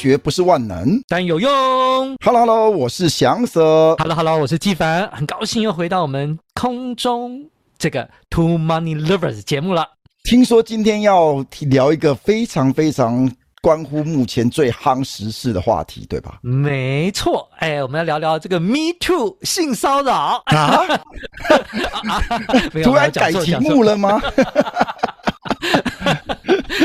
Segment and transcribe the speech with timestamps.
[0.00, 1.50] 学不是万能，但有用。
[2.24, 3.94] Hello，Hello，我是祥 Sir。
[3.98, 9.86] Hello，Hello，我是纪凡，很高兴又回到我们空中这个 Two Money Lovers 节目了。
[10.24, 13.30] 听说今天要聊一个非常非常
[13.60, 16.38] 关乎目前最夯时事的话题，对吧？
[16.40, 20.78] 没错，哎，我们要聊聊这个 Me Too 性骚扰啊！
[22.82, 24.18] 突然改题目了吗？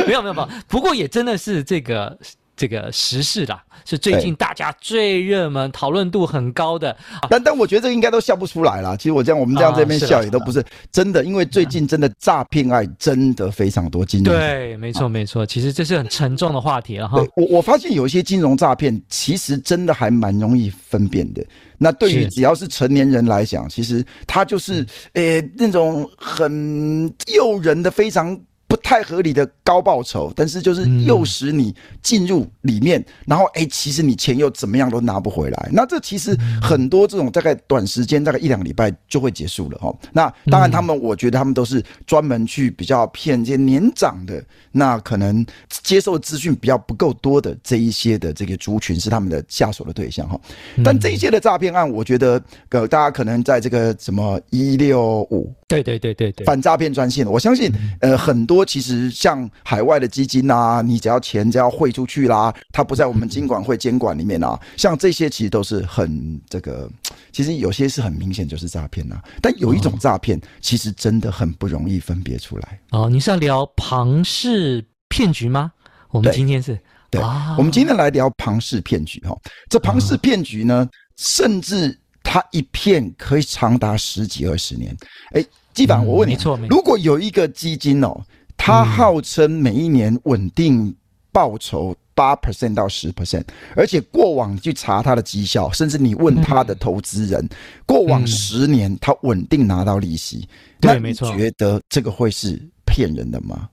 [0.06, 2.20] 没有没有没有，不过也真的是这个。
[2.56, 6.96] 这个时事啦，是最近大家最热门、讨论度很高的。
[7.30, 8.96] 但但我觉得这个应该都笑不出来啦。
[8.96, 14.06] 其实我这样，我们这样这边笑也都不是真的，因为最近真的诈骗案真的非常多。
[14.06, 17.22] 金融对，没错没错，其实这是很沉重的话题了哈。
[17.36, 21.46] 我我发现有一些金融诈骗，其实真的还蛮容易分辨的。
[21.78, 28.40] 那对于只要是成年人来讲，其实他就是诶那种很诱人的非常。
[28.76, 35.70] 不太合理的高报酬，但是就是诱使你进入里面，嗯、然后哎、欸，其实你钱又怎么样都拿不回来。
[35.72, 39.96] 那这其实很多这种大概短时间，大概一两个礼拜就会结束了哈。
[40.12, 50.38] 那当然，他们我觉得他们都是专门去比较骗这些年长的，那可能接受资讯比较不够多的这一些的这个族群是他们的下手的对象哈。
[50.84, 58.65] 但这一些的诈骗案，我觉得呃，大家可能在这个什么一六五，对对对对对，反诈骗专线，我相信呃很多。
[58.66, 66.90] 多其实像海外的基金啊，你只要钱只要汇出去啦，它不在我们金管会监管里面啊，像这些其实都是很这个，
[67.32, 69.22] 其实有些是很明显就是诈骗呐。
[69.42, 72.80] 但有一种诈骗，其实真的很不容易分别出来。
[72.90, 75.72] 哦，你是要聊庞氏骗局吗？
[76.10, 76.80] 我们今天是，
[77.12, 77.22] 对，
[77.58, 79.38] 我们今天来聊庞氏骗局哈。
[79.70, 84.96] 这庞氏骗局呢，甚至它一骗可以长达十几二十年。
[85.34, 88.18] 哎，纪凡，我问你，没错，如果有一个基金哦。
[88.66, 90.96] 他号称每一年稳定
[91.32, 93.44] 报酬八 percent 到十 percent，
[93.76, 97.48] 而且过往去查他的绩效，甚至你问他的投资人，
[97.86, 100.50] 过往十年他稳定拿到利息，
[100.82, 103.70] 那你觉得这个会是骗人的吗？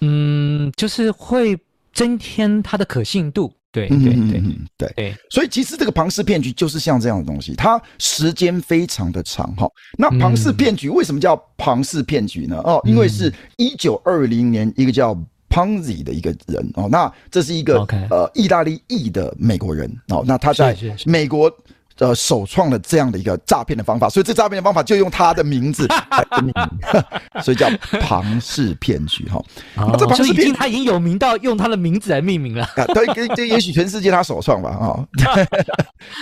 [0.00, 1.56] 嗯，就是会
[1.92, 3.52] 增添他的可信度。
[3.72, 4.40] 对对对
[4.76, 9.66] 对对，所以其实这个庞氏骗局就是像这样的东西，它时间非常的长哈。
[9.98, 12.58] 那庞氏骗局为什么叫庞氏骗局呢？
[12.58, 15.14] 哦，因为是一九二零年一个叫
[15.48, 17.80] Ponzi 的一个人哦，那这是一个
[18.10, 21.50] 呃意大利裔的美国人哦，那他在美国。
[21.98, 26.54] 呃，首创了这样的一个诈骗的方法，所以这诈骗的方法就用他的名字 来命名，
[27.42, 27.68] 所以叫
[28.00, 29.42] 庞氏骗局哈。
[29.76, 32.68] 哦、这庞氏骗局他已经有名到用他的名字来命名了。
[32.94, 35.04] 对，这也许全世界他首创吧啊。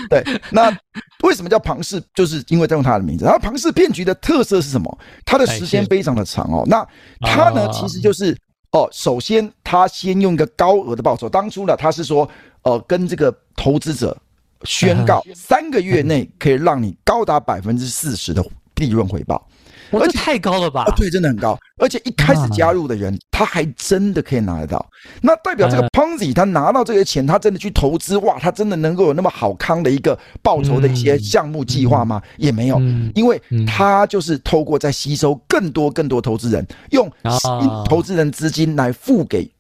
[0.09, 0.77] 对，那
[1.23, 2.03] 为什么叫庞氏？
[2.15, 3.25] 就是因为在用他的名字。
[3.25, 4.99] 然后庞氏骗局的特色是什么？
[5.25, 6.65] 它的时间非常的长哦。
[6.67, 6.87] 那
[7.21, 8.37] 他呢，其实就是
[8.73, 12.29] 哦，首先他先用一个高额的报酬，当初呢，他是说，
[12.63, 14.17] 呃，跟这个投资者。
[14.65, 18.45] 宣告三个月内可以让你高达百分之四十的
[18.77, 19.47] 利润回报，
[19.93, 20.85] 而且太高了吧？
[20.97, 21.59] 对，真的很高。
[21.79, 24.85] 而且一开始加入的人，他还真的可以拿得到。
[25.23, 32.23] 那代表这个 Ponzi 他拿到这些钱，他真的去投资，哇，他真的能够有那么好康的一个报酬的一些项目计划吗？
[32.37, 32.79] 也没有，
[33.15, 37.51] 因为他就是透过在吸收更多更多投资人，用新
[37.87, 39.51] 投资人资金来付给。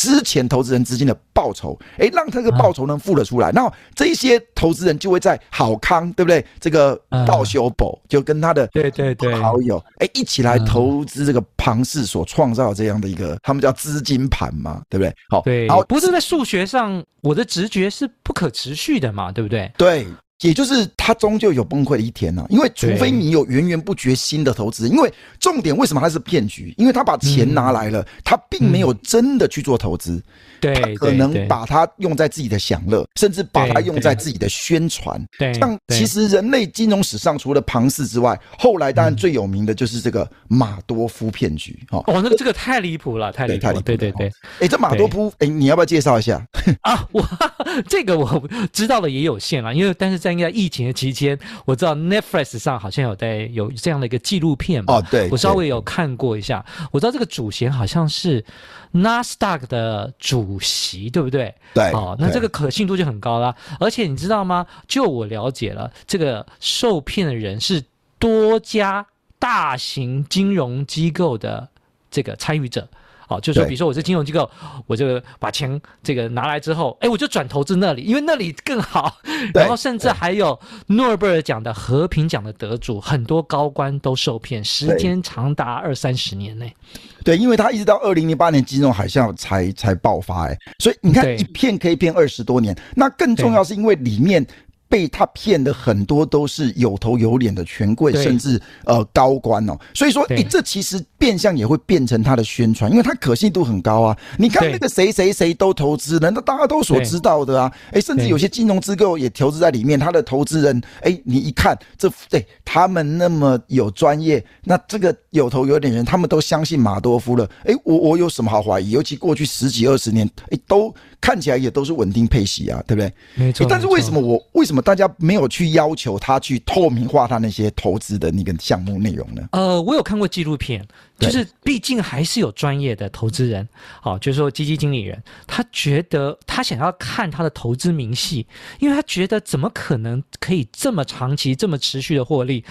[0.00, 6.42] 之前投资人资金的报酬，哎，让这个报酬能付得出来，那这一些投资人就会在好康，对不对？
[6.58, 15.14] 这个道修博就跟他的对对对好友，哎，一起来投资这个庞氏所创造这样的一个，他们叫资金盘嘛，对不对？
[15.28, 19.70] 好，对，好，不是在数学上，我的直觉是不可持续的嘛，对不对？
[19.76, 20.06] 对。
[20.40, 26.74] 也就是他终究有崩溃的一天呐、啊，因为除非你有源源不绝新的投资，因为重点为什么他是骗局？
[26.78, 30.22] 因为他把钱拿来了，他并没有真的去做投资，
[30.58, 35.22] 对，他可能把它用在自己的享乐，甚至把它用在自己的宣传。
[35.38, 41.78] 对，像其实人类金融史上除了庞氏之外，后来当然最有名的就是这个马多夫骗局。
[41.90, 43.82] 哦，那个这个太离谱了，太离谱了。
[43.82, 46.42] 对对对，哎，这马多夫，哎，你要不要介绍一下？
[46.80, 47.22] 啊，我
[47.86, 48.42] 这个我
[48.72, 50.29] 知道的也有限啊，因为但是在。
[50.32, 54.94] 应该疫情的期间，我知道 Netflix 上好像有在有这样的一个纪录片嘛？
[54.94, 56.64] 哦，对，我稍微有看过一下。
[56.90, 58.44] 我知道这个主嫌好像是
[58.92, 61.54] Nasdaq 的主席，对不对？
[61.74, 63.54] 对，哦，那这个可信度就很高啦。
[63.78, 64.66] 而且你知道吗？
[64.86, 67.82] 就我了解了，这个受骗的人是
[68.18, 69.06] 多家
[69.38, 71.68] 大型金融机构的
[72.10, 72.88] 这个参与者。
[73.30, 74.50] 好，就是说，比如说我是金融机构，
[74.88, 79.18] 我就把钱这个拿来之后，哎，我就转投资那里，因为那里更好。
[79.54, 86.74] 然后甚至还有诺尔贝尔奖的和平奖的得主，很多高官都受骗，时间长达二三十年内。
[87.22, 92.76] 对，因为他一直到二零零八年金融海啸才才爆发，哎，所以你看一骗可以骗二十多年。
[92.96, 94.44] 那更重要是因为里面。
[94.90, 99.78] 被他骗的很多都是有头有脸的权贵，甚至呃高官哦。
[99.94, 104.18] 所以说，诶，这其实变相也会变成他的宣传，因为他可信度很高啊。
[104.36, 107.72] 你看那个谁谁谁都投资，难道大家都所知道的啊？
[107.92, 117.48] 哎，甚至有些金融机构也投资在里面，他的投资人，哎，你一看这，对他们那么有专业，那这个有头有脸人，他们都相信马多夫了。
[117.64, 118.90] 哎，我我有什么好怀疑？
[118.90, 120.92] 尤其过去十几二十年，哎，都。
[121.22, 123.12] 看起来也都是稳定配息啊，对不对？
[123.34, 123.66] 没错。
[123.68, 129.48] 但是为什么我为什么大家没有去要求他去透明化他那些投资的那个项目内容呢？
[129.52, 130.86] 呃，我有看过纪录片，
[131.18, 133.68] 就是毕竟还是有专业的投资人，
[134.00, 138.46] 好，就是说基金经理人，他觉得他想要看他的投资明细，
[138.78, 142.64] 因为他觉得怎么可能可以这么长期、这么持续的获利？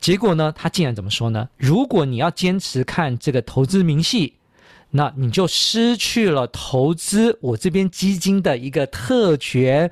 [0.00, 1.48] 结果呢，他竟然怎么说呢？
[1.56, 4.34] 如果你要坚持看这个投资明细。
[4.92, 9.90] 那你就失去了投资我这边基金的一个特权，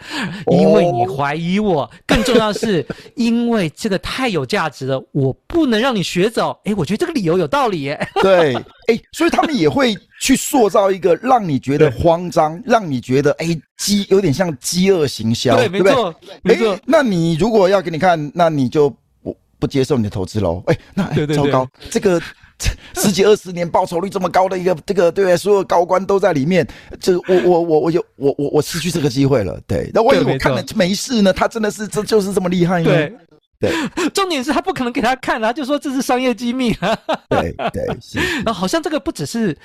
[0.51, 1.89] 因为你怀疑我。
[2.07, 2.85] 更重要的是，
[3.15, 6.59] 因为这个太有价值了，我不能让你学走。
[6.65, 8.09] 哎，我觉得这个理由有道理耶。
[8.23, 8.55] 对，
[8.89, 13.47] 哎，所以他们也会去塑造一个让你觉得慌张，让你觉得哎
[13.77, 16.77] 饥有点像饥饿行销，对，没错，没错。
[16.85, 18.91] 那你如果要给你看，那你就
[19.23, 20.63] 不不接受你的投资喽？
[20.67, 22.21] 哎，那哎糟糕，这个。
[22.97, 26.67] 十几二十年报酬率这么高的一个这个对，所有高官都在里面，
[27.01, 31.33] 这我我我我就我我我失去这个机会了，对，那为什么我看了没事呢？
[31.33, 32.85] 他真的是这就是这么厉害吗？
[32.85, 33.13] 对
[33.61, 33.73] 对，
[34.11, 36.99] 重点是他不可能给他看啊，就说这是商业机密啊。
[37.29, 39.57] 对对是，然后 好像这个不只是。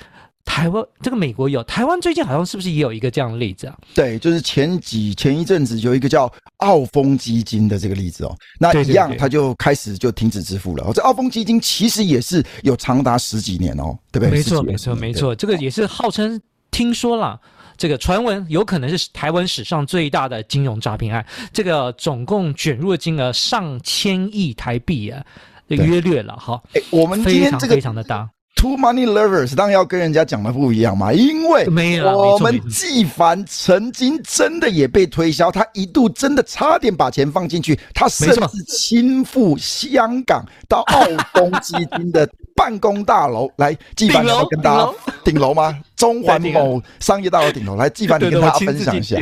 [0.44, 3.76] 台湾这个美国有，台湾最近好像是不是也有一个这样的例子啊？
[3.94, 10.92] 对，就是前几前一阵子有一个叫澳丰基金的这个例子哦，那一样他就开始就停止支付了。
[10.92, 14.30] 这澳丰基金其实也是有长达十几年哦，对不对？
[14.30, 17.40] 没错，没错，没错，这个也是号称听说了，
[17.76, 25.24] 这个传闻有可能是台湾史上最大的金融诈骗案，这个总共卷入的金额上千亿台币啊，
[25.68, 26.62] 约略了哈。
[26.74, 28.30] 哎，我们今天这个非常的大。
[28.64, 31.66] Two money lovers 当然要跟人家讲的不一样嘛，因为
[32.02, 42.26] 我们纪凡曾经真的也被推销，他一度真的差点把钱放进去，他甚至亲赴香港到澳东基金的
[42.56, 43.50] 办公大楼。
[43.56, 44.90] 来，纪凡要跟大家
[45.22, 45.78] 顶楼吗？
[46.04, 49.16] 中环某商业大楼顶楼来，纪凡你跟大家分享一下。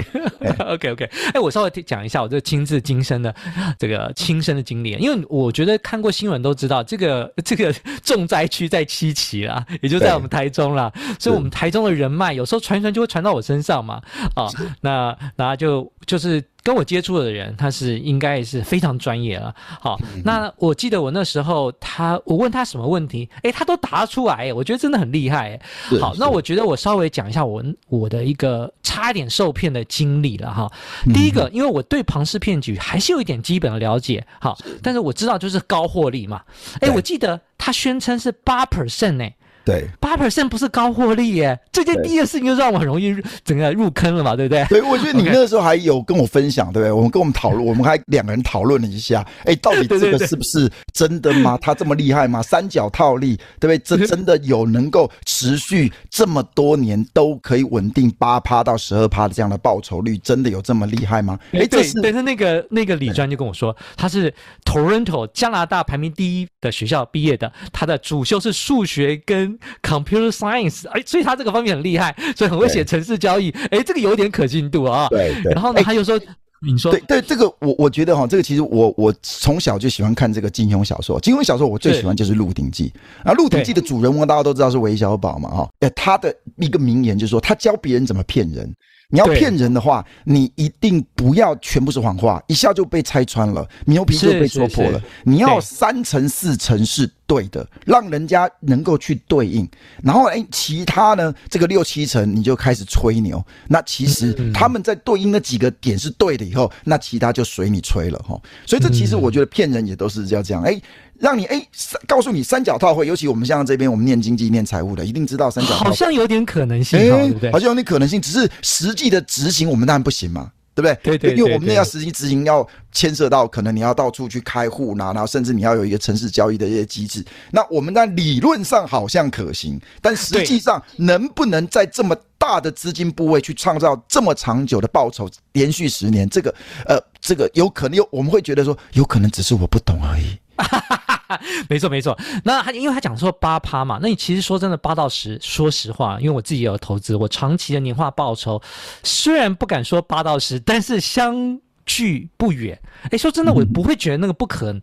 [0.66, 3.32] OK OK，哎，我稍微讲一下我这个亲自亲身的
[3.78, 14.02] 这个亲身的经历，因为我觉得看过新闻都知道，这个 这个重灾区在七期啦，也就在我们台中啦，所以我们台中的人脉有时候传传就会传到我身上嘛，
[14.34, 14.48] 啊，
[14.80, 16.42] 那那就就是。
[16.64, 19.52] 跟我接触的人，他是应该也是非常专业了。
[19.80, 25.58] 好，那我记得我那时候他，我问他什么问题，诶，他都答出来，我觉得真的很厉害。
[26.00, 30.70] 好，那我觉得我稍微讲一下我我的一个差一点受骗的经历了哈。
[31.14, 36.42] 第一个，因为我对庞氏骗局还是有一点基本的了解，好，但是我知道就是高获利嘛。
[36.80, 39.28] 诶，我记得他宣称是八 percent 呢。
[39.64, 43.14] 对，八 percent 不是高获利耶，这件第一件事情就让我很容易
[43.44, 44.64] 整个入坑了嘛，对不对？
[44.66, 46.92] 对，我觉得你那时候还有跟我分享，对不对？
[46.92, 51.58] 我们跟我们讨论，我们还两个人讨论了一下，哎，到底这个是不是真的吗？
[51.60, 52.42] 他这么厉害吗？
[52.42, 53.78] 三角套利，对不对？
[53.78, 61.38] 这 真的有能够持续这么多年都可以稳定八趴到十二趴的这样的报酬率，真的有这么厉害吗？
[61.52, 64.32] 哎，这是但是那个那个李专就跟我说，他是
[64.64, 69.51] Toronto 加拿大排名第一的学校毕业的，他的主修是数学跟
[69.82, 75.08] computer science，哎，所以他这个方面很厉害，所以很会写城市交易，哎，这个有点可信度啊。
[75.10, 75.52] 对对。
[75.52, 76.20] 然后呢，他又说，
[76.60, 82.92] 你说，对对，这个我我觉得哈，这个其实我我从小就喜欢看这个金庸小说，金庸小说我最喜欢就是《鹿鼎记》。
[83.28, 88.72] 啊，《鹿鼎记》的主人翁大家都知道是韦小宝嘛，哈，哎，他的一个名言就是说，他教别人怎么骗人。
[89.14, 94.98] 你要骗人的话，你一定不要全部是谎话，一下就被拆穿了，牛皮就被戳破了。
[95.24, 99.66] 你要三成四成是对的，让人家能够去对应。
[100.02, 103.42] 然后，哎，其他呢，这个六七成你就开始吹牛。
[103.68, 108.38] 那其实他们在对应那几个点是对的以后，那其他就随你吹了哈。
[108.66, 110.78] 所以这其实我觉得骗人也都是要这样，哎。
[111.18, 111.64] 让你哎，
[112.08, 115.70] 告诉你三角套会，尤其我们像这边我们念经济、念财务的，一定知道三角。
[115.76, 117.52] 好像有点可能性，对不对？
[117.52, 120.50] 好像有点可能性，只是实际的执行我们当然不行嘛。
[120.74, 120.94] 对不对？
[121.02, 127.24] 对对，对，对，因为我们那要实际执行，要牵涉到可能你要到处去开户，然后甚至你要有一个城市交易的一些机制。
[127.50, 136.54] 那我们在理论上好像可行，但实际上能不能在这么大的资金部位去创造这么长久的报酬，连续十年，这个
[136.86, 140.38] 呃，这个有可能有，我们会觉得说，有可能只是我不懂而已。
[141.68, 148.60] 没错没错，那他因为他讲说八趴嘛，那你其实说真的八到十，说实话，因为我自己也有投资，我长期的年化报酬
[149.02, 152.78] 虽然不敢说八到十，但是相距不远。
[153.10, 154.76] 哎，说真的，我不会觉得那个不可能。
[154.76, 154.82] 嗯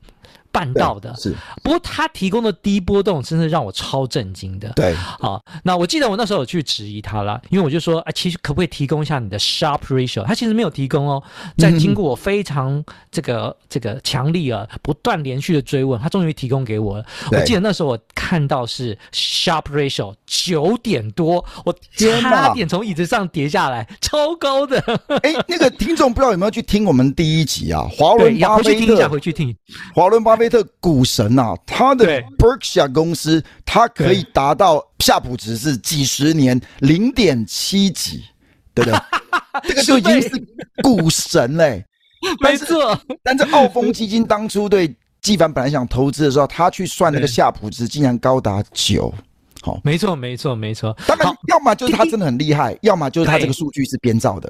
[0.51, 4.70] 办到的是，不过他提供的低波动真的让我超震惊的。
[4.75, 10.24] 对，好，那我记得我那时候有去质疑他了，因为我就说，啊，其实可不可以提供一下你的 Sharpe ratio？
[10.24, 11.22] 他其实没有提供哦。
[11.58, 17.06] 在经过我非常这个、嗯、这个强力啊，不断连续的追问，他终于提供给我了。
[17.32, 24.79] 我记得那时候我看到是 Sharpe ratio 九点多，我差点从椅子上跌下来，超高的。
[25.22, 27.88] 哎，那个听众不知道有没有去听我们第一集啊？
[27.91, 29.56] 华伦巴菲特，回去听一下，回去听
[29.94, 30.38] 华伦巴。
[30.39, 32.05] 巴菲特股神呐、啊，他的
[32.38, 38.24] Berkshire 公司，他可以达到夏普值是几十年零点七几，
[38.74, 39.00] 对不对？
[39.67, 40.29] 这个就已经是
[40.81, 41.84] 股神嘞、
[42.24, 42.36] 欸。
[42.39, 49.13] 没错，但是澳丰基金当初对纪凡本来想投资的时候，他去算那个夏普值，竟然高达九。
[49.62, 50.96] 好，没错，没错，没错。
[51.05, 54.50] 当然，要么就是他真的很厉害，要么就是他这个数据是编造的。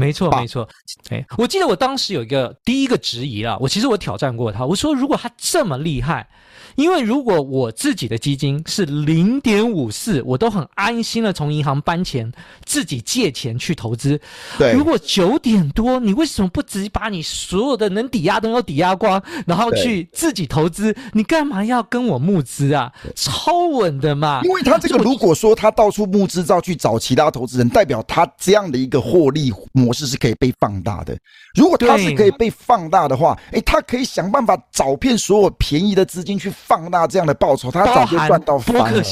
[0.00, 0.68] 没错，没错。
[1.10, 6.28] 哎，我记得我当时有一个第一个质疑啊，我其实我挑战过他，我说如果他这么厉害。
[6.76, 12.32] 因为如果我自己的基金是零点五四，我都很安心的从银行搬钱，
[12.64, 14.18] 自己借钱去投资。
[14.56, 20.96] 对，如果九点多，你为什么不直接把你所有的能抵押都要抵押光，然后去自己投资？
[21.12, 22.90] 你干嘛要跟我募资啊？
[23.16, 24.40] 超稳的嘛！
[24.44, 31.16] 因为他这个如果说他到处募资，照去找其他投资人，代表他这样的一个获利模式是可以被放大的。
[31.54, 39.02] 如果它是可以被放大的话，哎，他可以想办法找遍所有便宜的资金去放大这样的报酬，他早就赚到翻了。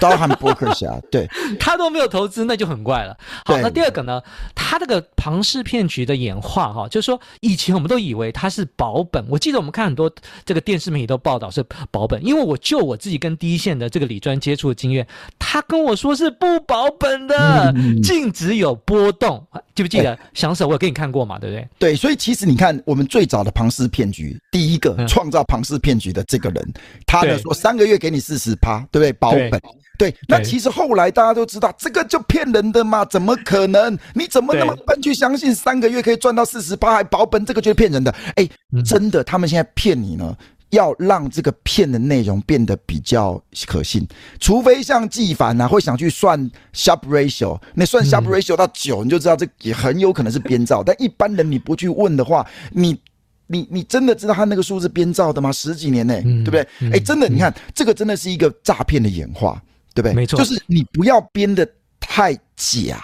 [0.00, 3.16] 包含伯克侠，对，他都没有投资，那就很怪了。
[3.44, 4.20] 好，那第二个呢？
[4.54, 9.24] 他这个庞氏骗局的演化，哈，就是说以前我们都以为他是保本。
[9.28, 10.10] 我记得我们看很多
[10.44, 15.06] 这个电视媒体都报道是保本，因为我就我自己跟第一线的这个李专接触的经验，
[15.38, 19.46] 他跟我说是不保本的，净值有波动。
[19.74, 20.18] 记不记得？
[20.34, 21.38] 祥舍我有给你看过嘛？
[21.38, 21.68] 对不对？
[21.78, 26.72] 对，所以其实你看，我们最早的庞氏骗局，第一个创造庞氏骗局的这个人，
[27.06, 29.12] 他呢说三个月给你四十趴，对不对？
[29.12, 29.60] 保本。
[30.02, 33.96] 对，那其实后来大家都知道，这个就骗人的嘛，怎么可能？
[34.14, 37.46] 你怎么那么笨去相信三个月可以赚到四十八还保本？
[37.46, 38.12] 这个就是骗人的。
[38.34, 38.48] 哎，
[38.84, 40.36] 真的，他们现在骗你呢，
[40.70, 44.04] 要让这个骗的内容变得比较可信，
[44.40, 50.82] 除非像纪凡啊会想去算 Sharpe ratio，那算 Sharpe ratio 到九，你就知道这也很有可能是编造。
[50.82, 52.98] 但一般人你不去问的话，你
[53.46, 55.52] 你你真的知道他那个数字编造的吗？
[55.52, 56.66] 十几年呢，对不对？
[56.92, 59.62] 哎，真的，你看这个真的是一个诈骗的演化。
[59.94, 60.14] 对不对？
[60.14, 61.66] 没错，就是你不要编得
[62.00, 63.02] 太假，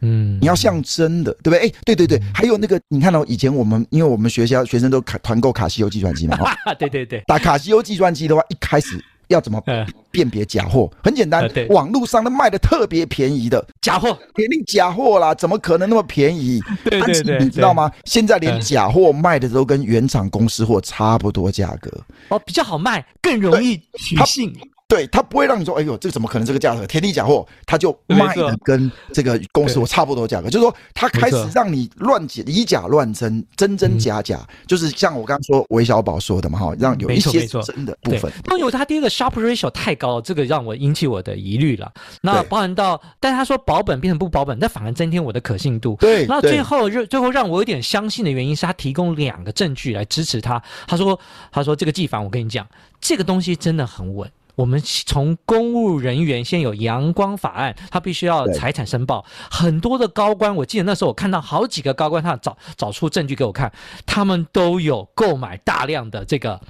[0.00, 1.58] 嗯，你要像真的，对不对？
[1.60, 9.62] 哎，对对对，还有那个，你看到以前我们，因为我们学校学生都卡团购卡西欧计算机嘛， 哈，对对对，打卡西欧计算机的话，一开始要怎么
[10.10, 10.90] 辨别假货？
[11.02, 13.64] 很简单，网络上都卖的特别便宜的。
[13.80, 16.60] 假货，肯定假货啦，怎么可能那么便宜？
[16.84, 17.90] 对对对，你知道吗？
[18.04, 21.90] 现在连假货卖的都跟原厂公司货差不多价格，
[22.28, 24.52] 哦，比较好卖，更容易取信。
[24.92, 26.86] 对，他不会让你说，哎呦，这个怎么可能这个价格？
[26.86, 30.50] 天地假货，他就卖的跟这个公司我差不多价格。
[30.50, 38.30] 就是说，他开始让你乱解，以假乱真，真真假假，嗯、就是像我刚刚说韦小宝说的嘛，哈，让有一些真的部分。
[38.58, 41.90] 因为他第一个 Sharpe ratio 太高，这个让我引起我的疑虑了。
[42.20, 45.96] 那包含到，但他说保本变成不保本，那反而增添我的可信度。
[46.00, 50.62] 对，那最后最后让我有点相信的原因是他提供两个证据来支持他。
[50.86, 51.18] 他说，
[51.50, 52.66] 他说这个纪凡，我跟你讲，
[53.00, 54.30] 这个东西真的很稳。
[54.54, 59.24] 我们从公务人员先有阳光法案，他必须要财产申报。
[59.50, 63.72] 很多的高官，我记得那时候我看到好几个高官，他找找出证据给我看，
[64.04, 66.60] 他们都有购买大量的这个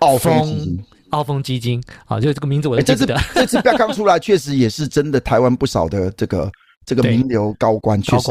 [0.00, 0.78] 澳丰
[1.10, 3.18] 澳丰基金啊，就这个名字我记得。
[3.34, 6.50] 这次刚刚出来，确实也是真的，台湾不少的这个。
[6.84, 8.30] 这个名流高官确实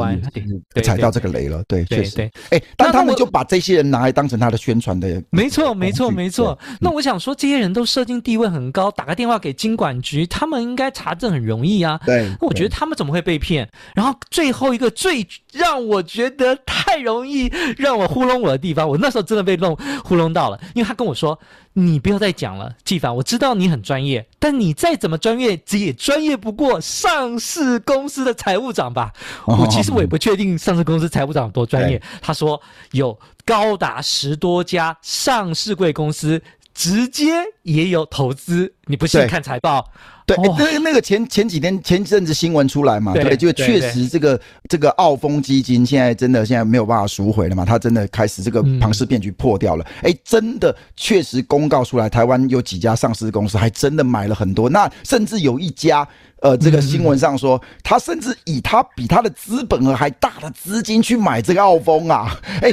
[0.84, 2.15] 踩到这个雷了，对，确实。
[2.15, 5.22] 对哎，但他们就把这些人拿来当成他的宣传的。
[5.29, 6.58] 没错，没错，没错。
[6.79, 12.00] 那我想说，这些人都社经地位很高，打个电话给经管局，他们应该查证很容易啊。
[12.05, 12.29] 对。
[12.39, 13.70] 那我觉得他们怎么会被骗？
[13.96, 21.38] 然后最后一个最让我觉得太容易让我糊弄我的地方，我那时候真的被弄糊弄到了，因为他跟我说，
[21.73, 29.13] 你不要再讲了，纪凡，我知道你很专业，但你再怎么专业，也专业不过上市公司的财务长吧？
[29.45, 32.01] 哦、我其实我也不确定上市公司财务长有多专业。
[32.21, 32.61] 他说
[32.91, 36.41] 有高达十多家上市贵公司
[36.73, 37.31] 直接
[37.63, 39.89] 也有投资，你不信看财报。
[40.35, 49.85] 对，那、欸、那个前前几天前阵子新闻出来嘛，对，对就确实这个这个澳丰基金现在真的现在没有办法赎回了嘛，他真的开始这个庞氏骗局破掉了。
[49.97, 56.07] 哎、嗯欸，真的确实公告出来，台湾有几家上市公司还真的买了很多，那甚至有一家。
[56.41, 62.71] 呃，这个新闻上说、嗯，他甚至以他比他的资本额还大的资金去买这个澳丰啊， 哎，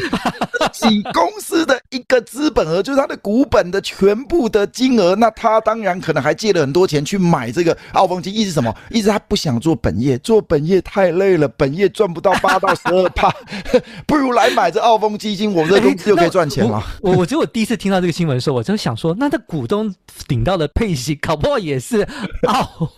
[0.72, 8.74] 几公司的一个资本额就是他的股本的全部的金额，那他当然可能还借了很多钱去买这个澳丰基金，意思什么？
[8.90, 13.30] 意思他不想做本业，做本业太累了，本业赚不到八到十二趴，
[14.08, 16.82] 不如来买这澳丰基金，我们这公司就可以赚钱了。
[17.02, 19.94] 我我觉得我第一次听到这个新闻的时候，我就想说，那这股东
[20.26, 22.00] 顶到的配息，搞不好也是
[22.46, 22.90] 澳。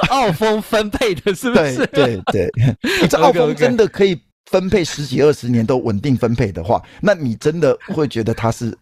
[0.10, 1.86] 澳丰分配的是不是？
[1.88, 4.18] 对对对，这 澳丰真的可以
[4.50, 8.76] 分配十几二十年都稳定分配的话，那你真的会觉得它是？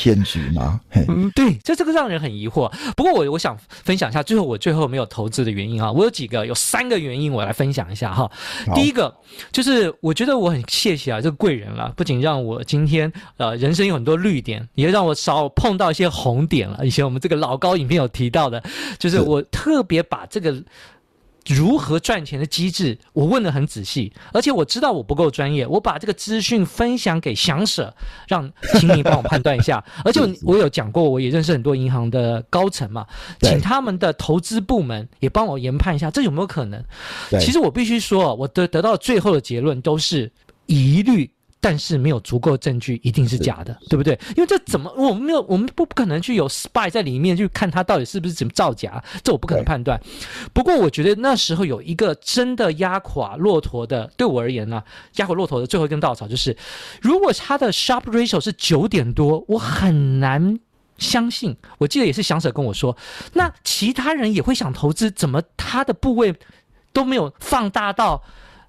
[0.00, 0.80] 骗局吗？
[1.08, 2.72] 嗯，对，这这个让人很疑惑。
[2.96, 8.30] 不过我我想分享一下，最后我最后没有投资的原因啊，我有几个，有三个原因，我来分享一下哈。
[8.74, 9.14] 第一个
[9.52, 16.86] 就是我觉得我很谢谢啊这个贵人了，不仅让我今天呃人生有很多绿点，也让我少碰到一些红点了。
[16.86, 18.62] 以前我们这个老高影片有提到的，
[18.98, 20.64] 就是我特别把这个。
[21.46, 27.94] 如何赚钱的机制，我问得很仔细，而且我知道我不够专业，我把这个资讯分享给祥舍，
[28.28, 29.82] 让请你帮我判断一下。
[30.04, 33.06] 而且我有讲过，我也认识很多银行的高层嘛，
[33.40, 36.82] 请他们的投资部门也帮我研判一下，这有没有可能？
[37.40, 40.30] 其实我必须说，我得得到最后的结论都是
[40.66, 41.30] 疑虑。
[41.60, 44.18] 但是没有足够证据，一定是假的，对不对？
[44.34, 50.00] 因为这怎么我们没有，我们不不可能去有 spy 在里面去看他到底是不是怎么造假，这我不可能判断。
[50.54, 54.84] 不过我觉得那时候有一个真的压垮骆驼的，对我而言呢、啊，
[55.16, 56.56] 压垮骆驼的最后一根稻草就是，
[57.02, 60.58] 如果他的 Sharpe ratio 是九点多，我很难
[60.96, 61.54] 相信。
[61.76, 62.96] 我记得也是祥舍跟我说，
[63.34, 66.34] 那其他人也会想投资，怎么他的部位
[66.92, 68.22] 都没有放大到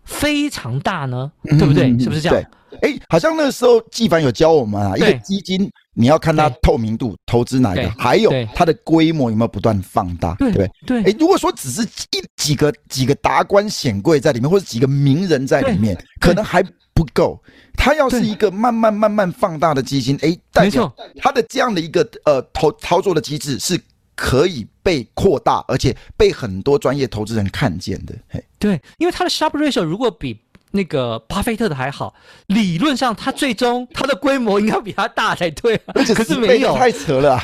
[0.03, 1.31] 非常大呢？
[1.43, 1.97] 对不对？
[1.97, 2.51] 是不是这样？
[2.81, 10.71] 哎、欸，好像那个时候纪凡有教我们啊，一个基金你要看它透明度，投资哪一个，还有它的规模有没有不断放大，对不对？
[10.87, 10.99] 对。
[10.99, 17.41] 哎、欸，如果说只是一几个几个达官显贵在里面，或者几个名人在里面，可能还不够。
[17.73, 23.79] 它要是一个慢慢慢慢放大的基金，哎、欸，没错，它的这样的一个呃投操作的机制是
[24.15, 28.13] 可以被扩大，而且被很多专业投资人看见的。
[28.29, 30.39] 嘿，对，因为它的 Sharpe ratio 如果比
[30.71, 32.13] 那个巴菲特的还好，
[32.47, 37.43] 理论上他最终他的规模应该比他大才对，啊，可是没有，太扯了，啊。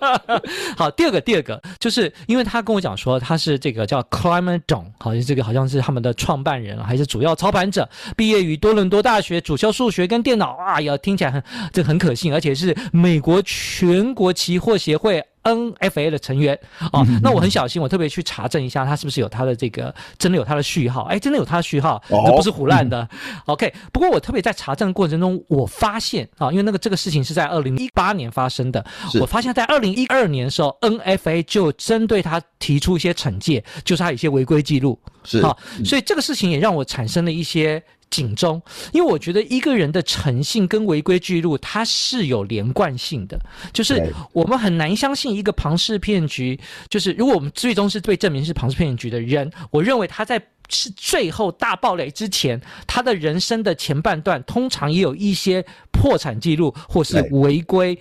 [0.76, 15.24] 好，第二个，第二个就是因为他跟我讲说他是这个叫 Clement Dong，好像这个好像是他们的创办人还是主要操盘者，毕业于多伦多大学，主修数学跟电脑啊，呀，听起来很这很可信，而且是美国全国期货协会。
[15.42, 16.58] NFA 的成员。
[16.92, 21.02] 哦，那我很小心，我特别去查证一下，他是不是有他的这个真的有他的序号？
[21.04, 23.08] 哎，真的有他的序号，这不是胡乱的。
[23.46, 28.84] OK，不过我特别在查证的过程中，我发现啊，因为那个这个事情是在二零一八年发生的，
[29.20, 37.82] 我发现在二零一二年的时候，NFA 就针对他提出一些惩戒，就是他有一些违规记录，是好，所以这个事情也让我产生了一些。
[38.10, 38.60] 警钟，
[38.92, 43.38] 因为我觉得一个人的诚信跟违规记录，它是有连贯性的。
[43.72, 57.98] 就是我们很难相信一个庞氏骗局，就是如果我们最终是被证明是庞氏骗局的人，我认为他在是最后大暴雷之前，他的人生的前半段通常也有一些破产记录或是违规。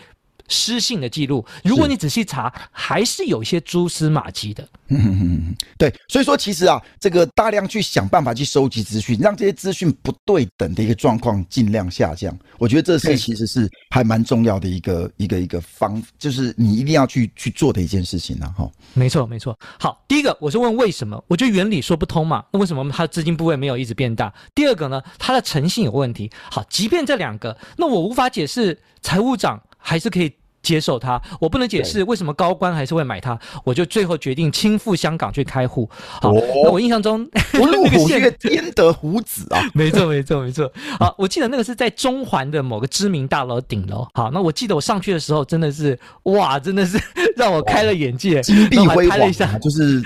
[0.50, 4.68] 失信的记录，如果你仔细查，还是有一些蛛丝马迹的。
[4.90, 12.38] 嗯， 对，所以说其实啊，这个大量去想办法去收集资讯，让这些资讯不对等的一个状况尽量下降。
[12.58, 18.52] 我觉得这是其实是还蛮重要的一个一个一个方，就是你一定要去去做的一件事情呢。
[18.58, 19.58] 哈，没错没错。
[19.80, 21.24] 好，第一个我是问为什么？
[21.28, 22.44] 我觉得原理说不通嘛。
[22.52, 24.34] 那为什么它的资金部位没有一直变大？
[24.56, 26.32] 第二个呢，它的诚信有问题。
[26.50, 30.34] 好，即便这两个，那我无法解释财务长还是可以。
[30.62, 35.90] 接受它，我不能解释为什么高官还是会买它，我就最后决定亲赴香港去开户。
[35.92, 37.28] 好，哦、那我印象中，
[37.60, 38.20] 我 入虎穴
[38.52, 39.62] 焉得虎子啊！
[39.74, 40.72] 没错，没错，没错。
[41.00, 44.08] 好，我记得那个是在中环的某个知名大楼顶楼。
[44.14, 47.00] 好，那我记得我上去的时候，真的是哇，真的是
[47.38, 50.02] 让我开了眼界，金碧辉煌一下，就是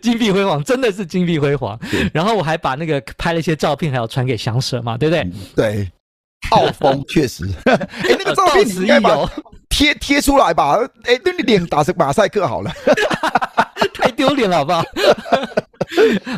[0.00, 1.78] 金碧辉煌，真的是金碧辉煌。
[2.12, 5.30] 然后我还把那个拍了一些照片，还有传给祥蛇嘛，对不对？
[5.54, 5.90] 对，
[6.50, 9.28] 澳风确实，哎、欸，那个照片你应该把。
[9.68, 12.72] 贴贴出来吧，哎、欸，对你脸打成马赛克好了，
[13.94, 14.84] 太丢脸了，好不好？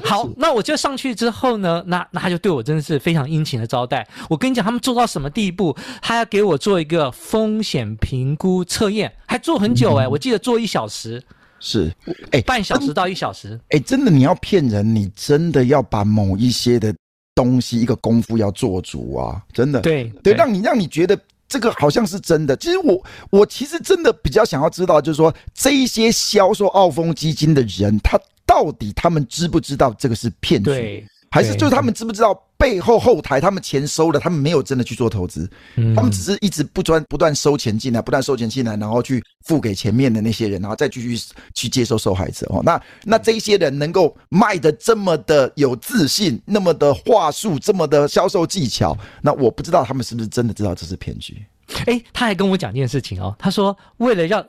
[0.05, 4.07] 好，那我就上去之后呢，那那他就对我真的是非常殷勤的招待。
[4.29, 5.77] 我跟你讲，他们做到什么地步？
[6.03, 11.23] 他要给我做一个风险评估测验，还做很久哎、欸，我记得做一小时。
[11.61, 13.59] 是，哎、欸，半小时到一小时。
[13.71, 16.95] 哎、欸，真的，你要骗人，你真的要把某一些的
[17.35, 19.43] 东西，一个功夫要做足啊！
[19.53, 22.57] 真的，对对，对，让你让你觉得这个好像是真的。
[22.57, 28.19] 其实我我其实真的比较想要知道，就是说这一些销售澳丰基金的人，他。
[28.49, 35.49] 到底他们知不知道这个是骗局，还是就是他们知不知道背后后台他们钱收了，他们没有真的去做投资，
[35.95, 41.17] 他们只是一直不断不断收钱进来，不断收钱进来，然后去付给前面的那些人，然后再继续
[41.55, 42.63] 去接受受害者哦。
[42.65, 51.45] 那那这一些人能够卖的这么的有自信，那么的话术，这么的销售技巧，那我不知道他们是不是真的知道这是骗局。
[51.87, 54.45] 哎，他还跟我讲一件事情哦，他说为了让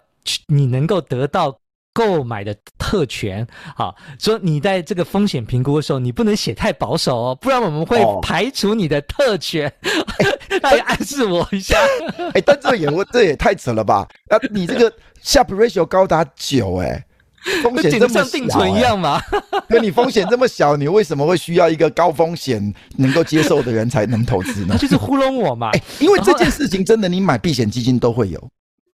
[0.48, 1.58] 你能够得到。
[1.94, 9.72] 购买的特权，好，说你在这个风险评估的时候，你不能写太保守哦，不然我们会排除你的特权。
[10.62, 11.78] 他也暗示我一下，
[12.18, 14.08] 哎、欸，但这也我这也太扯了吧？
[14.30, 14.92] 啊，你这个
[15.24, 17.06] Sharpe ratio 高达九，哎，
[17.64, 19.22] 风险这么小，像定存一样嘛？
[19.70, 24.70] 跟你风险这么小，你为什么会需要一个高风险能够接受的人才能投资呢？
[24.72, 25.84] 他就是糊弄我嘛、欸。
[26.00, 28.50] 因为这件事情真的，你买避险基金都会有。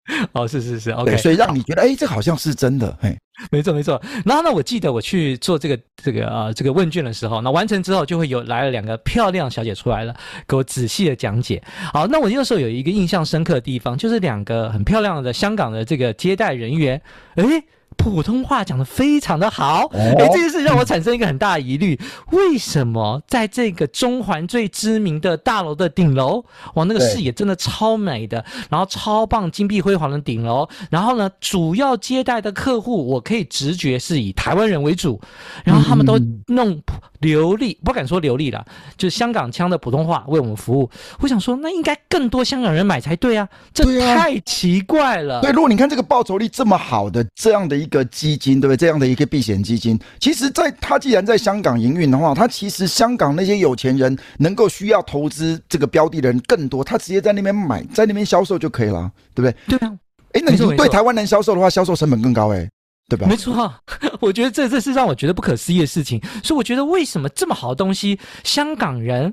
[0.32, 3.16] 哦，是是是，OK，所以让你觉得，哎，这好像是真的，嘿，
[3.50, 4.00] 没 错没错。
[4.24, 10.14] 然后呢，我记得我去做这个这个啊、呃、这个问卷的时候，那完成之后就会有来了两个漂亮小姐出来了，
[10.46, 11.62] 给我仔细的讲解。
[11.92, 17.00] 好，那我那时候有一个印象深刻的地方，就是两个很漂亮的香港的这个接待人员，
[17.36, 17.64] 哎。
[17.96, 21.98] 普通话讲得非常的好，哎、哦，这件事让我产生一个很大的疑虑：
[22.32, 35.20] 为什么在这个中环最知名的大楼的顶楼，哇，那个视野真的超美的，然后超棒、金碧辉煌的顶楼，然后呢，主要接待的客户，我可以直觉是以台湾人为主，
[35.64, 36.80] 然后他们都弄
[37.24, 38.64] 流利，不敢说流利了，
[38.96, 40.88] 就是香港腔的普通话为我们服务。
[41.20, 45.40] 我想说，那应该更多香港人买才对啊，这太奇怪了。
[45.40, 48.76] 对，如果你看这个报酬率这么好的这样的一个基金，对不对？
[48.76, 59.78] 这样的一个避险基金，其实在它既然在香港营运的话，它其实香港那些有钱人能够需要投资这个标的的人更多，他直接在那边买，在那边销售就可以了，对不对？
[59.78, 59.94] 对啊。
[60.32, 62.68] 哎，那你说对台湾人销售的话，销售成本更高哎。
[63.08, 63.26] 对吧？
[63.26, 63.74] 没错，
[64.20, 66.20] 我觉得这这是让我觉得不可思议的事情。
[66.42, 69.32] 所以我觉得为什么这么好的东西，香港人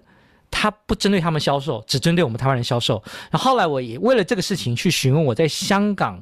[0.50, 3.02] 他不针对他们销售，只针对我们台湾人销售。
[3.32, 6.22] 然后后来我也为了这个事情去询问我在香港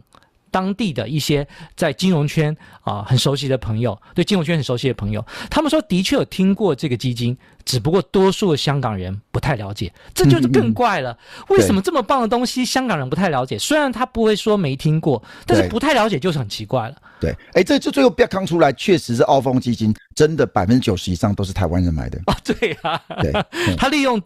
[0.51, 7.37] 当地的一些在金融圈啊、呃、很熟悉的朋友，对金融圈很熟悉的朋友，他们说的确有听过这个基金。
[7.65, 11.15] 只不过多数的香港人不太了解，这就是更怪了。
[11.49, 13.59] 为什么这么棒的东西，香港人不太了解？
[13.59, 16.95] 虽然他不会说没听过，但是不太了解就是很奇怪了。
[17.19, 22.17] 对，哎，这就最后不要看出来，确实是澳丰基金真的百分之九十以上都是台湾人买的。
[22.25, 23.31] 哦，对啊，对，
[23.77, 24.19] 他利用。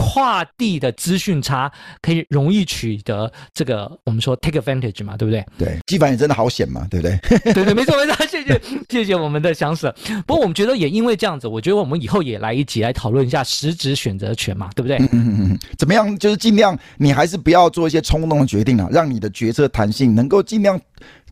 [0.00, 5.44] 跨地的资讯差可以容易取得这个，我们说 take advantage 嘛，对不对？
[5.58, 7.18] 对，基本上也真的好险嘛，对不对？
[7.52, 9.92] 对对，没错没错， 谢谢谢谢我们的祥舍。
[10.24, 14.98] 不过我们觉得也因为这样子，我觉得我们以后也来一起来讨论一下实质选择权嘛，对不对？
[14.98, 15.58] 嗯嗯嗯。
[15.76, 16.16] 怎么样？
[16.18, 20.80] 就是尽量你还是不要做一些冲动的决定啊，让你的决策弹性能够尽量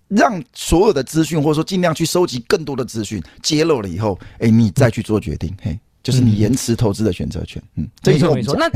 [0.09, 5.79] 让所有的资讯，或者说尽量去收集更多的资讯，揭露了以后，哎，你再去做决定，嘿。
[6.07, 8.55] 就是你延迟投资的选择权，嗯，没错没错。
[8.55, 8.71] 那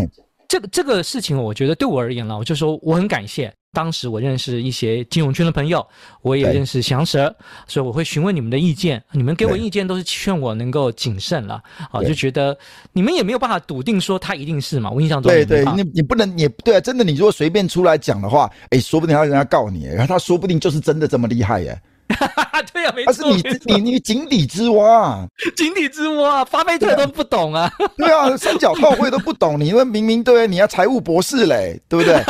[0.49, 5.87] 这个这个事情，我觉得对我而言呢，我就说我很感谢当时我认识一些金融圈的朋友，
[6.23, 7.33] 我也认识祥蛇，
[7.69, 11.63] 所以我会询问你们的意见，你们给我意见都是劝我能够谨慎了
[11.93, 12.59] 啊，就觉得
[12.93, 14.91] 你们也没有办法笃定说他一定是嘛。
[14.91, 21.81] 我印象中，对对，你你不能，也对啊，真的，你如果随便出来讲的话，哎，说不定他人家告你，然后他说不定就是真的这么厉害耶。
[22.73, 27.71] 对呀、啊，没错，他是你你你井底之蛙， 井底之蛙，巴菲特都不懂啊。
[27.97, 32.23] 对啊，三角炮会都不懂，你们明明对，你要财务博士嘞，对不对？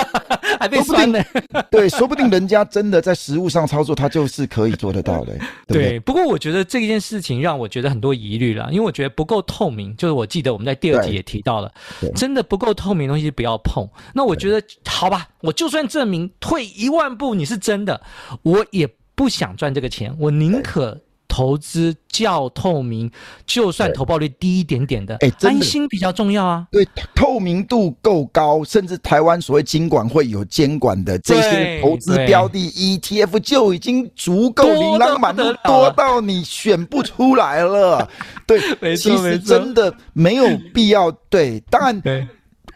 [0.59, 1.23] 还被酸呢。
[1.71, 5.37] 对，说不定人家真的在实物上操作，他就是可以做得到的。
[5.67, 9.97] 对，对，对，不过我觉得这件事情让我觉得很多疑虑了，因为我觉得不够透明。
[9.97, 11.73] 就是我记得我们在第二集也提到了，
[12.15, 13.87] 真的不够透明的东西不要碰。
[14.15, 18.01] 那我觉得好吧，我就算证明退一万步你是真的，
[18.43, 18.89] 我也。
[19.21, 23.11] 不想赚这个钱，我宁可投资较透明，
[23.45, 26.67] 就算投报率低一点点的，哎，安心比较重要啊。
[26.73, 38.09] 对，透明度够高，甚至台湾所谓金管会有监管的这些投资标的 ETF 就已经足够琳琅满目，多到你选不出来了。
[38.47, 41.13] 对， 没错，其实真的没有必要。
[41.29, 42.27] 对，当然。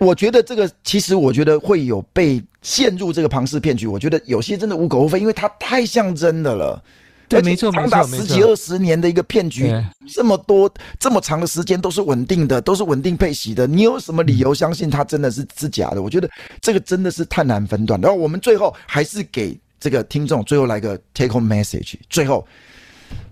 [0.04, 6.82] 我觉得这个其实我觉得会有被陷入这个庞氏骗局，我觉得有些真的无可厚非，因为它太像真的了。
[7.26, 9.72] 对，没错，长达十几二十年的一个骗局，
[10.12, 16.02] 这么多这么长的时间都是稳定的，都是稳定配息的，你有什么理由相信它真的是是假的？
[16.02, 16.28] 我觉得
[16.60, 17.98] 这个真的是太难分段。
[17.98, 22.46] 然后我们最后还是给这个听众最后来个 take home message，最后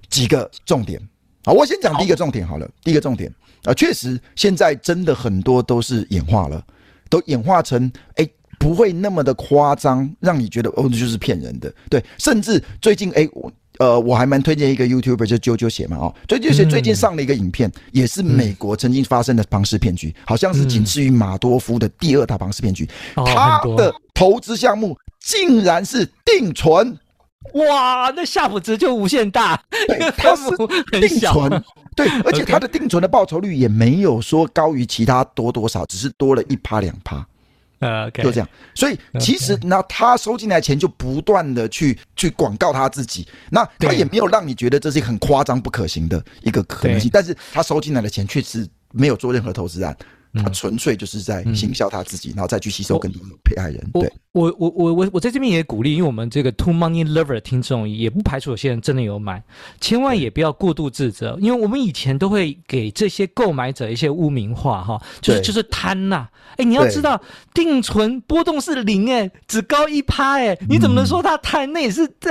[0.08, 0.98] 几个重点
[1.44, 2.66] 好，我先讲第一个重点好了。
[2.82, 3.30] 第一个重点
[3.64, 6.64] 啊，确实现在真的很多都是演化了，
[7.09, 11.72] 都演化成哎不会那么的夸张，让你觉得哦就是骗人的。
[11.90, 13.53] 对，甚至最近哎我。
[13.79, 22.88] 呃，我还蛮推荐一个 YouTuber，就啾啾鞋嘛，哦，啾啾鞋最近上了一个影片，嗯、也是美国曾经发生的庞氏骗局，好像是仅次于马多夫的第二大庞氏骗局。
[23.16, 26.96] 嗯、他的投资项目竟然是定存，
[27.55, 29.62] 哇，那夏普值就无限大。
[29.88, 30.44] 对， 他是
[31.00, 37.26] 定存，对，而且他的定存的报酬率也没有说高于其他多多少，只是多了一趴两趴。
[37.81, 49.96] 呃，okay, 就这样，所以其实那他收进来钱就不断的去去广告他自己，那他也没有让你觉得这是很夸张不可行的一个可能性，但是他收进来的钱确实没有做任何投资案。
[50.35, 53.90] 他纯粹就是在行销他自己，嗯、然后再去吸收更多的被害人。
[53.92, 59.42] 对，我我我我我在这边也鼓励，因为我们这个 Two Money Lover 的听众也不排除有些人真的有买，
[59.81, 66.31] 千万也不要过度自责，因为我们以前都会给这些购买者一些污名化哈，就是就是贪呐、啊。
[66.57, 67.21] 哎，你要知道
[67.55, 71.71] 定存波动是零哎，只高一趴哎，你怎么能说他贪？
[71.73, 72.31] 那也是这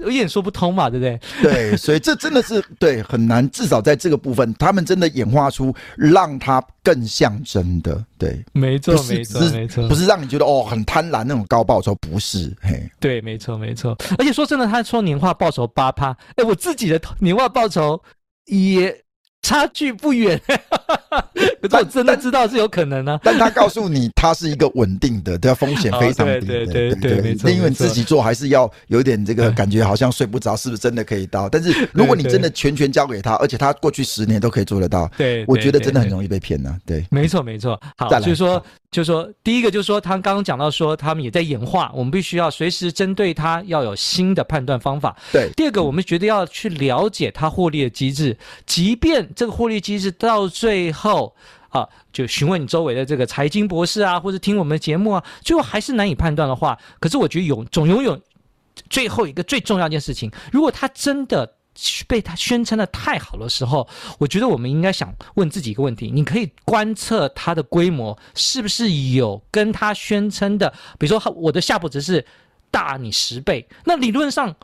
[0.00, 1.20] 有点说不通嘛，对不对？
[1.42, 7.31] 对，所以这真的是对很难，至少在这个部分，他们真的演化出让他更像。
[7.44, 13.96] 真的对，没错，没错，没错，不是让你觉得哦很贪婪那种高报酬，不是，嘿，对，没错，没错。
[14.18, 18.02] 而且说真的，他说年化报酬八趴，哎，我自己的年化报酬
[18.46, 19.02] 也。
[19.44, 20.40] 差距不远，
[21.62, 23.20] 可是我真的知道是有可能呢、啊。
[23.24, 27.52] 但他告诉你，他是一个稳定的，对，风险非常低 对，对对对。
[27.52, 31.48] 因为自己做还是要有点这个感觉，好像睡不着，是不是真的可以到？
[31.48, 36.76] 但是如果你真的全权交给他，而且他过去十年都可以做得到，对，我觉得真的很容易被骗呢。
[36.86, 37.80] 对，没错没错。
[37.96, 38.62] 好，所以说。
[38.92, 45.16] 就是说，第一个就是说，他刚刚讲到说，他们也在演化，我们必须要随时针对他要有新的判断方法。
[45.32, 45.48] 对。
[45.56, 51.34] 第二个，我们觉得要去了解他获利的机制，即便这个获利机制到最后后
[51.68, 58.20] 啊，就询问你周围的这个财经博士啊，或者听我们的节目啊，最后还是难以判断的话，可是我觉得有总拥有
[58.88, 61.54] 最后一个最重要一件事情，如果他真的。
[62.06, 63.88] 被他宣称的太好的时候，
[64.18, 72.22] 我觉得我们应该想问自己一个问题：你可以观测它的规模是不是有跟他宣称的，比如说我的夏普值是
[72.70, 74.54] 大你十倍，那理论上，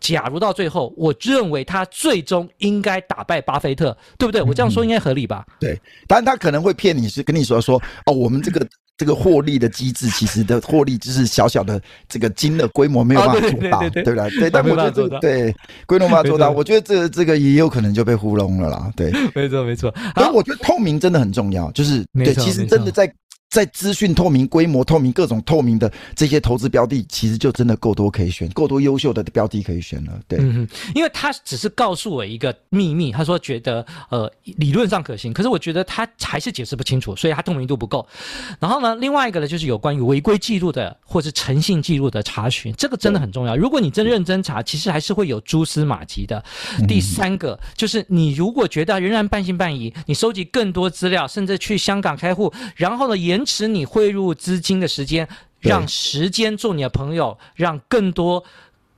[0.00, 4.42] 假如到最后，我认为他最终应该打败巴菲特，对不对？
[4.42, 5.44] 我这样说应该合理吧？
[5.48, 8.66] 嗯、对，当然他可能会骗你，是跟你说说哦，我们这个。
[8.96, 14.30] 这个获利的机制，其实的获利就是小小的这个金的规模没有办法做大，对不对？
[14.38, 15.52] 对，但我觉得这个对
[15.84, 18.92] 规模没办法做到，我觉得这这个也有可能就被糊弄了啦。
[18.94, 19.92] 对，没 错没错。
[20.14, 23.12] 所以我觉得透明真的很重要，就是对，其实真的在。
[23.50, 30.12] 在资讯透明、规模透明、各种透明的这些投资标的，其实就真的够多可以选，够多优秀的标的可以选了。
[30.26, 38.04] 对，嗯，因为他只是告诉我一个秘密，他说觉得呃理论上可行，可是我觉得他还是解释不清楚，所以他透明度不够。
[38.58, 43.54] 然后呢，另外一个呢，就是有关于违规记录的或是诚信记录的查询，这个真的很重要。
[43.56, 46.42] 如果你真认真查，其实还是会有蛛丝马迹的。
[46.88, 53.44] 第三个就是你如果觉得仍然半信半疑，你收集更多资料，甚至去香港开户，然后呢延。
[53.44, 55.28] 迟你汇入资金的时间，
[55.60, 58.42] 让时间做你的朋友，让更多、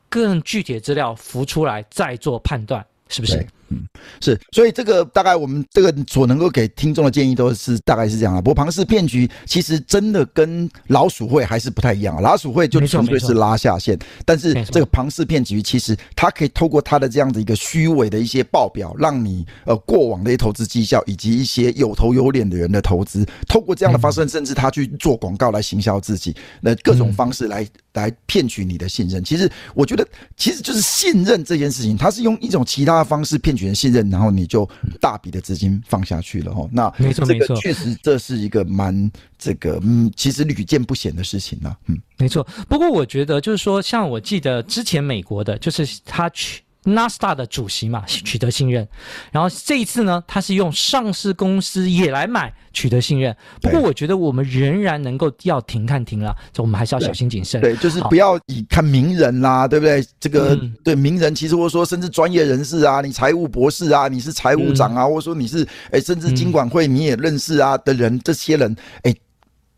[0.08, 3.46] 更具体的资料浮出来，再做判断，是不是？
[3.68, 3.84] 嗯，
[4.20, 8.40] 是，所以这个大概我们这个所能够给听众的建议都是大概是这样啊。
[8.40, 12.20] 不过庞氏骗局其实真的跟老鼠会还是不太一样啊。
[12.20, 29.24] 老鼠会就纯粹是拉下线，但是这个庞氏骗局其实它可以透过它的这样的一个虚伪的一些报表，让你呃过往的一些投资绩效以及一些有头有脸的人的投资，透过这样的方式，甚至他去做广告来行销自己，那各种方式来来骗取你的信任。
[29.24, 33.55] 其实我觉得其实就是信任这件事情，它是用一种其他的方式骗。
[33.56, 34.68] 全信任，然后你就
[35.00, 36.68] 大笔的资金放下去了哈。
[36.70, 41.74] 那没错没错，确实这是一个蛮这个嗯，其实屡见不鲜的事情呢。
[41.86, 42.46] 嗯，没错。
[42.68, 46.62] 不过我觉得就是说，像我记得之前美国的，就是他去。
[46.86, 48.86] 纳斯达的主席嘛，取得信任，
[49.32, 53.36] 然后这一次呢，他是用上市公司也来买，取得信任。
[53.60, 57.60] 不过我觉得我们仍然能够要停看停了，就我们还是要小心谨慎。
[57.60, 60.04] 对，就是不要以看名人啦，对不对？
[60.20, 69.14] 这个、嗯、对名人，其实我说甚至专业人士啊，你财务博士啊，你是财务长啊，嗯、或者说你是哎，甚至金管会你也认识啊的人，这些人哎。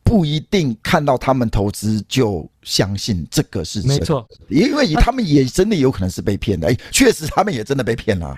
[0.05, 6.69] 不一定看到他们投资就相信这个是没错，因为他们也真的有可能是被骗的。
[6.69, 8.35] 哎，确实他们也真的被骗了。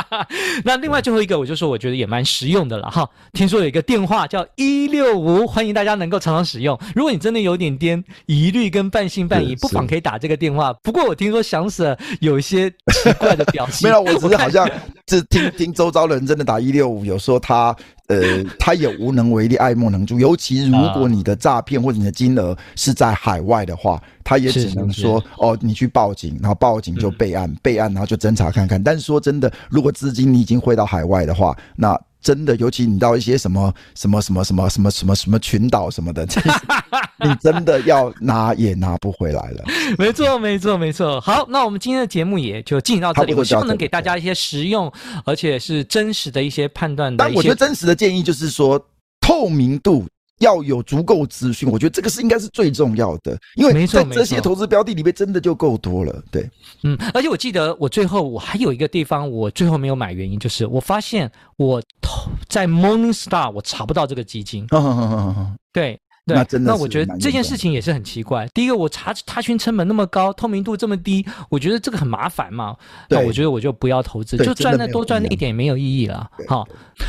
[0.64, 3.08] 那另外最后一个，我就说我觉得也蛮实用的了哈。
[3.32, 6.78] 听说有一个电话叫一六五，欢迎大家能够常常使用。
[6.94, 10.72] 如果你真的有点点疑虑跟半信半疑，不妨可以打这个电话。
[10.82, 14.68] 不过我听说翔 Sir 有一些奇怪的表情， 没有，我只是好像
[15.06, 17.76] 这听 听周遭的人真的打一六五，有说他。
[18.10, 20.18] 呃，他也无能为力，爱莫能助。
[20.18, 28.82] 尤其如果你的诈骗或者你的金额是在海外的话，他也只能说哦，你去报警，然后报警就备案，备案然后就侦查看看。
[28.82, 32.00] 但是说真的，如果资金你已经汇到海外的话，那。
[32.22, 36.28] 真的，尤其你到一些什么什么什么什么什么什么什么群岛什么的，
[37.24, 39.64] 你真的要拿也拿不回来了。
[39.96, 41.18] 没错，没错，没错。
[41.22, 43.32] 好，那我们今天的节目也就进行到这里。
[43.32, 44.92] 我希望能给大家一些实用
[45.24, 47.24] 而且是真实的一些判断的。
[47.24, 48.78] 但我觉得真实的建议就是说，
[49.18, 50.04] 透明度。
[50.40, 56.22] 要有足够资讯，我觉得这个是应该是最重要的，因为在这些投资标的里面真的就够多了。
[56.30, 56.50] 对，
[56.82, 64.66] 嗯，而且我记得我最后我还有一个地方我最后没有买，原因就是我发现我投在 Morningstar 我查不到这个基金。
[65.72, 66.00] 对。
[66.26, 68.46] 对，那真的，那我觉得这件事情也是很奇怪。
[68.54, 72.76] 第一个，我查查询成本那么高，透明度这么低，我觉得这个很麻烦嘛。
[73.08, 76.30] 那我觉得我就不要投资，就赚那多赚那一点也没有意义了。
[76.46, 76.66] 好，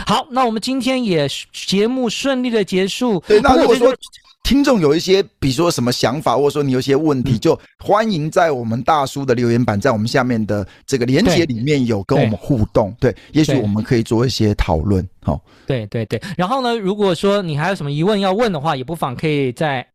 [0.07, 3.21] 好，那我们今天也节目顺利的结束。
[3.27, 3.95] 对，那如果说。
[4.43, 12.93] 听众有一些，比如说什么想法，或者说你有些问题，就欢迎在我们大叔的留言板，在我们下面的这个连接里面有跟我们互动。
[12.99, 15.07] 对，对，也许我们可以做一些讨论。
[15.23, 16.21] 好，对对对。
[16.35, 19.87] 然后呢，如果说你还有什么疑问要问的话，也不妨可以在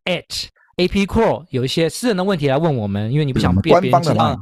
[0.77, 4.39] @APCRO 有一些私人的问题来问我们，因为你不想被别人知道。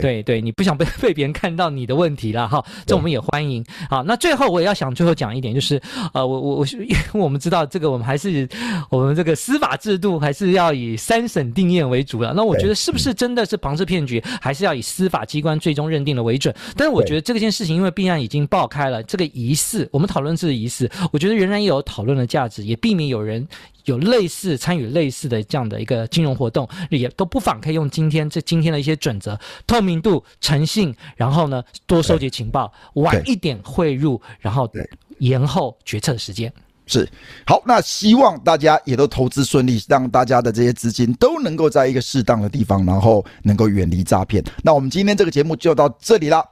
[0.00, 3.64] 对对，你不想被 被别人看到你的问题了哈，这我们也欢迎。
[3.90, 5.80] 好，那最后我也要想最后讲一点，就是
[6.14, 8.48] 呃，我我我是 因为我们知道这个，我们还是
[8.90, 12.32] 我们这个司法制度还是要以三审定验为主了。
[12.34, 16.54] 那我觉得是不是真的是庞氏骗局，还是要以司法机关最终认定的为准？
[16.76, 23.46] 但是我觉得这件事情因为弊案已经爆开了，这个疑似我们讨论是疑似，我觉得仍然有讨论的价值，也避免有人。
[23.84, 34.70] 有类似参与类似的这样的一个金融活动，也都不妨可以用今天这今天的一些准则：透明度、诚信，然后呢多收集情报，晚一点汇入，然后
[35.18, 36.52] 延后决策的时间。
[36.86, 37.08] 是
[37.46, 44.42] 好，那希望大家也都投资顺利，让大家的这些资金都能够在一个适当的地方，然后能够远离诈骗。
[44.62, 46.44] 那我们今天这个节目就到这里了，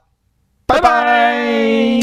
[0.65, 1.99] 拜拜。